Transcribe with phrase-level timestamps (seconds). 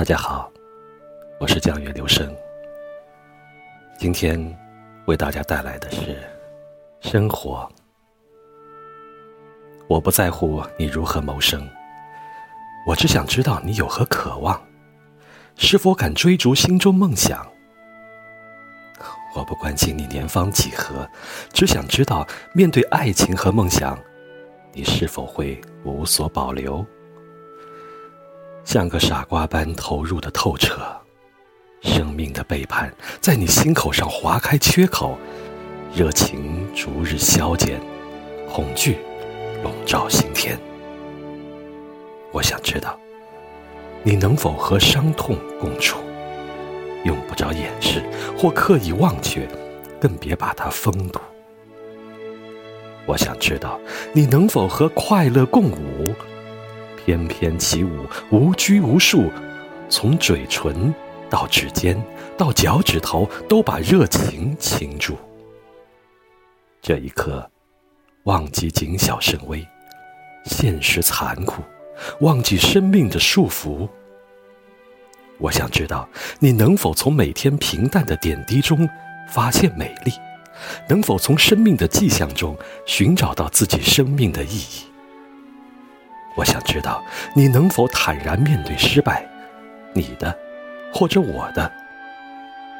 [0.00, 0.50] 大家好，
[1.38, 2.34] 我是江源流声。
[3.98, 4.40] 今天
[5.04, 6.18] 为大家带来的是
[7.02, 7.70] 生活。
[9.88, 11.68] 我不在乎你如何谋生，
[12.86, 14.58] 我只想知道你有何渴望，
[15.56, 17.46] 是否敢追逐心中梦想。
[19.36, 21.06] 我不关心你年方几何，
[21.52, 23.98] 只想知道面对爱情和梦想，
[24.72, 26.82] 你是否会无所保留。
[28.72, 30.80] 像个傻瓜般投入的透彻，
[31.82, 35.18] 生命的背叛在你心口上划开缺口，
[35.92, 37.80] 热情逐日消减，
[38.48, 38.98] 恐惧
[39.64, 40.56] 笼罩心田。
[42.30, 42.96] 我想知道，
[44.04, 45.98] 你能否和伤痛共处，
[47.02, 48.00] 用不着掩饰
[48.38, 49.48] 或刻意忘却，
[50.00, 51.18] 更别把它封堵。
[53.04, 53.80] 我想知道，
[54.12, 56.14] 你能否和快乐共舞。
[57.04, 59.30] 翩翩起舞，无拘无束，
[59.88, 60.94] 从嘴唇
[61.28, 62.00] 到指尖
[62.36, 65.16] 到脚趾头，都把热情倾注。
[66.82, 67.50] 这一刻，
[68.24, 69.66] 忘记谨小慎微，
[70.44, 71.62] 现实残酷，
[72.20, 73.88] 忘记生命的束缚。
[75.38, 78.88] 我想知道，你能否从每天平淡的点滴中
[79.28, 80.12] 发现美丽，
[80.88, 82.56] 能否从生命的迹象中
[82.86, 84.89] 寻找到自己生命的意义？
[86.40, 89.28] 我想知道你能否坦然面对失败，
[89.92, 90.34] 你的，
[90.90, 91.70] 或者我的。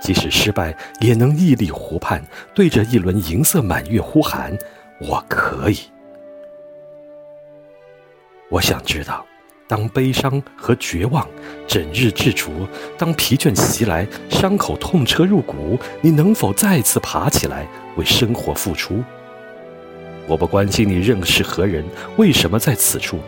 [0.00, 4.56] 即使失败，也能屹立湖畔，对着一轮银色满月呼喊
[4.98, 5.78] ：“我可以。”
[8.48, 9.26] 我想知道，
[9.68, 11.28] 当悲伤和绝望
[11.68, 12.66] 整日至足，
[12.96, 17.66] 当疲倦袭来，伤口痛彻入骨，你能否再次爬起来，
[17.96, 19.04] 为生活付出？
[20.26, 21.84] 我不关心你认识何人，
[22.16, 23.20] 为什么在此处。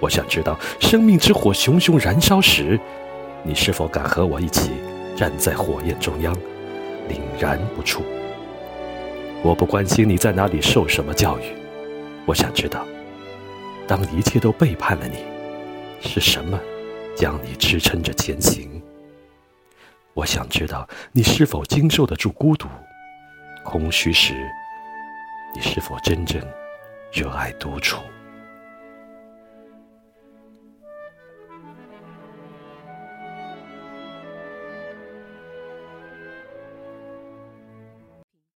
[0.00, 2.78] 我想知道，生命之火熊熊燃烧时，
[3.42, 4.70] 你是否敢和我一起
[5.16, 6.34] 站在火焰中央，
[7.08, 8.02] 凛然不触？
[9.42, 11.42] 我不关心你在哪里受什么教育，
[12.26, 12.84] 我想知道，
[13.86, 15.24] 当一切都背叛了你，
[16.00, 16.58] 是什么
[17.14, 18.82] 将你支撑着前行？
[20.12, 22.66] 我想知道，你是否经受得住孤独、
[23.64, 24.34] 空虚时，
[25.54, 26.40] 你是否真正
[27.12, 28.00] 热爱独处？